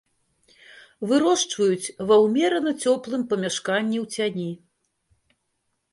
Вырошчваюць 1.11 1.93
ва 2.11 2.17
ўмерана 2.25 2.71
цёплым 2.87 3.21
памяшканні 3.35 3.97
ў 4.03 4.19
цяні. 4.19 4.51